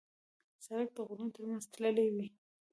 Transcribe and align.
سړک 0.65 0.89
د 0.93 0.97
غرونو 1.07 1.31
تر 1.35 1.41
منځ 1.49 1.63
تللی 1.73 2.07
وي. 2.15 2.27